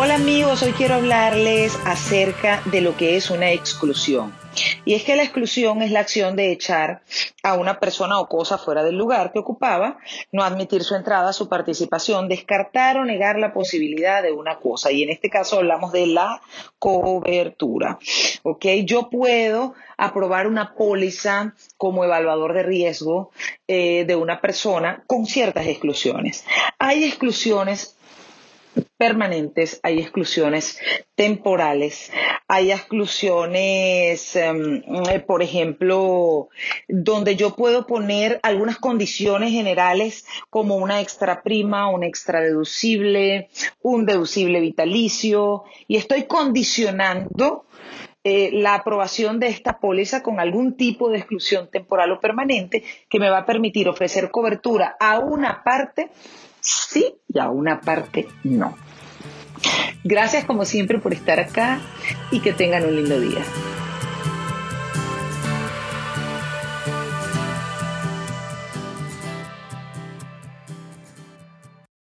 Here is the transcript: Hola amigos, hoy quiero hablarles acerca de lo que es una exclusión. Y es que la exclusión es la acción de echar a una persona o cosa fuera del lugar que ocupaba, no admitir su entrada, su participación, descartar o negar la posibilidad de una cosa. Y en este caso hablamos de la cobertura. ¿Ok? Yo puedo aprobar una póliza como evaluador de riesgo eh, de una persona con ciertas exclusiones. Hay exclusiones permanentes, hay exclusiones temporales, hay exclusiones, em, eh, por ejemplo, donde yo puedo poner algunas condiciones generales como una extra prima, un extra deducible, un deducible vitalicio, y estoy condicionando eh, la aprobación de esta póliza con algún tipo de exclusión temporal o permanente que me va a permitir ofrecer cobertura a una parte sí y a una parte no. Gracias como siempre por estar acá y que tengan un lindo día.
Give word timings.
Hola 0.00 0.14
amigos, 0.14 0.62
hoy 0.62 0.70
quiero 0.74 0.94
hablarles 0.94 1.76
acerca 1.84 2.62
de 2.66 2.82
lo 2.82 2.96
que 2.96 3.16
es 3.16 3.30
una 3.30 3.50
exclusión. 3.50 4.32
Y 4.84 4.94
es 4.94 5.02
que 5.02 5.16
la 5.16 5.24
exclusión 5.24 5.82
es 5.82 5.90
la 5.90 5.98
acción 5.98 6.36
de 6.36 6.52
echar 6.52 7.02
a 7.42 7.54
una 7.54 7.80
persona 7.80 8.20
o 8.20 8.28
cosa 8.28 8.58
fuera 8.58 8.84
del 8.84 8.96
lugar 8.96 9.32
que 9.32 9.40
ocupaba, 9.40 9.98
no 10.30 10.44
admitir 10.44 10.84
su 10.84 10.94
entrada, 10.94 11.32
su 11.32 11.48
participación, 11.48 12.28
descartar 12.28 12.96
o 12.96 13.04
negar 13.04 13.40
la 13.40 13.52
posibilidad 13.52 14.22
de 14.22 14.30
una 14.30 14.60
cosa. 14.60 14.92
Y 14.92 15.02
en 15.02 15.10
este 15.10 15.30
caso 15.30 15.56
hablamos 15.56 15.90
de 15.90 16.06
la 16.06 16.40
cobertura. 16.78 17.98
¿Ok? 18.44 18.66
Yo 18.84 19.10
puedo 19.10 19.74
aprobar 19.96 20.46
una 20.46 20.76
póliza 20.76 21.54
como 21.76 22.04
evaluador 22.04 22.54
de 22.54 22.62
riesgo 22.62 23.32
eh, 23.66 24.04
de 24.06 24.14
una 24.14 24.40
persona 24.40 25.02
con 25.08 25.26
ciertas 25.26 25.66
exclusiones. 25.66 26.44
Hay 26.78 27.02
exclusiones 27.02 27.97
permanentes, 28.96 29.80
hay 29.82 30.00
exclusiones 30.00 30.78
temporales, 31.14 32.10
hay 32.48 32.72
exclusiones, 32.72 34.36
em, 34.36 34.82
eh, 35.10 35.20
por 35.20 35.42
ejemplo, 35.42 36.48
donde 36.88 37.36
yo 37.36 37.54
puedo 37.54 37.86
poner 37.86 38.40
algunas 38.42 38.78
condiciones 38.78 39.52
generales 39.52 40.24
como 40.50 40.76
una 40.76 41.00
extra 41.00 41.42
prima, 41.42 41.88
un 41.88 42.04
extra 42.04 42.40
deducible, 42.40 43.48
un 43.82 44.06
deducible 44.06 44.60
vitalicio, 44.60 45.64
y 45.86 45.96
estoy 45.96 46.24
condicionando 46.24 47.64
eh, 48.28 48.50
la 48.52 48.74
aprobación 48.74 49.40
de 49.40 49.48
esta 49.48 49.78
póliza 49.78 50.22
con 50.22 50.38
algún 50.38 50.76
tipo 50.76 51.08
de 51.08 51.18
exclusión 51.18 51.70
temporal 51.70 52.12
o 52.12 52.20
permanente 52.20 52.84
que 53.08 53.18
me 53.18 53.30
va 53.30 53.38
a 53.38 53.46
permitir 53.46 53.88
ofrecer 53.88 54.30
cobertura 54.30 54.96
a 55.00 55.18
una 55.18 55.62
parte 55.62 56.10
sí 56.60 57.14
y 57.26 57.38
a 57.38 57.48
una 57.48 57.80
parte 57.80 58.28
no. 58.44 58.76
Gracias 60.04 60.44
como 60.44 60.64
siempre 60.64 60.98
por 60.98 61.12
estar 61.12 61.40
acá 61.40 61.80
y 62.30 62.40
que 62.40 62.52
tengan 62.52 62.84
un 62.84 62.96
lindo 62.96 63.18
día. 63.18 63.42